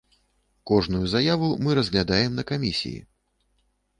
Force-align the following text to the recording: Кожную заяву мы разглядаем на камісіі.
Кожную 0.63 1.05
заяву 1.13 1.49
мы 1.67 1.77
разглядаем 1.79 2.31
на 2.41 2.45
камісіі. 2.53 2.99